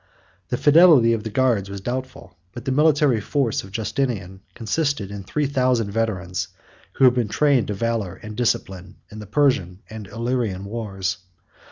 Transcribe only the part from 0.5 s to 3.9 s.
fidelity of the guards was doubtful; but the military force of